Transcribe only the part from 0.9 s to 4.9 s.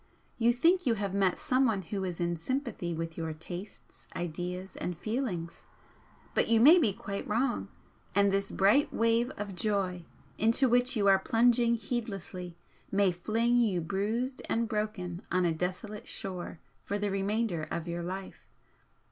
have met someone who is in sympathy with your tastes, ideas